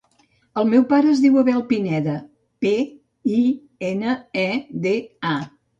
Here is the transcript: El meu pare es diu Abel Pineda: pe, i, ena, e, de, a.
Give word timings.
El 0.61 0.65
meu 0.69 0.85
pare 0.93 1.11
es 1.15 1.21
diu 1.25 1.37
Abel 1.41 1.61
Pineda: 1.73 2.17
pe, 2.65 2.73
i, 3.37 3.45
ena, 3.95 4.19
e, 4.49 4.51
de, 4.89 4.99
a. 5.37 5.41